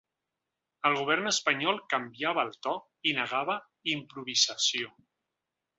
[0.89, 2.75] El govern espanyol canviava el to
[3.11, 3.61] i negava
[3.97, 4.97] improvisació.